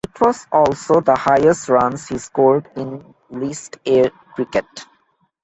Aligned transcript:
It 0.05 0.19
was 0.19 0.47
also 0.51 0.99
the 0.99 1.13
highest 1.15 1.69
runs 1.69 2.07
he 2.07 2.17
scored 2.17 2.67
in 2.75 3.13
List 3.29 3.77
A 3.85 4.09
cricket. 4.33 4.87